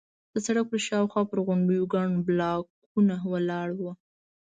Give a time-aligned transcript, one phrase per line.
[0.33, 3.91] د سړک پر شاوخوا پر غونډیو ګڼ بلاکونه ولاړ وو.